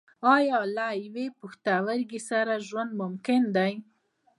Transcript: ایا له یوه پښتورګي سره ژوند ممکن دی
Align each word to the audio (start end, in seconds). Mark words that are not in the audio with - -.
ایا 0.35 0.59
له 0.75 0.87
یوه 1.05 1.25
پښتورګي 1.39 2.19
سره 2.29 2.53
ژوند 2.67 2.91
ممکن 3.01 3.41
دی 3.55 3.73